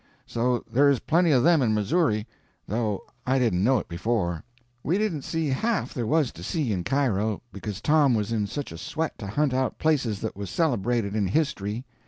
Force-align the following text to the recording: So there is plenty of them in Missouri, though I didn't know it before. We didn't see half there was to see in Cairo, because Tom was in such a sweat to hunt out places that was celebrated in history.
So 0.25 0.63
there 0.67 0.89
is 0.89 0.97
plenty 1.01 1.29
of 1.29 1.43
them 1.43 1.61
in 1.61 1.75
Missouri, 1.75 2.25
though 2.67 3.03
I 3.27 3.37
didn't 3.37 3.63
know 3.63 3.77
it 3.77 3.87
before. 3.87 4.43
We 4.81 4.97
didn't 4.97 5.21
see 5.21 5.49
half 5.49 5.93
there 5.93 6.07
was 6.07 6.31
to 6.31 6.41
see 6.41 6.71
in 6.73 6.83
Cairo, 6.83 7.43
because 7.53 7.81
Tom 7.81 8.15
was 8.15 8.31
in 8.31 8.47
such 8.47 8.71
a 8.71 8.79
sweat 8.79 9.15
to 9.19 9.27
hunt 9.27 9.53
out 9.53 9.77
places 9.77 10.19
that 10.21 10.35
was 10.35 10.49
celebrated 10.49 11.15
in 11.15 11.27
history. 11.27 11.85